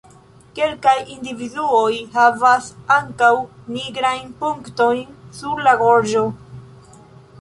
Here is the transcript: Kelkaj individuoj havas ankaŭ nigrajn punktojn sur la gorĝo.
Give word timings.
Kelkaj 0.59 0.93
individuoj 1.15 1.91
havas 2.15 2.69
ankaŭ 2.95 3.31
nigrajn 3.75 4.25
punktojn 4.41 5.15
sur 5.43 5.63
la 5.69 5.77
gorĝo. 5.85 6.25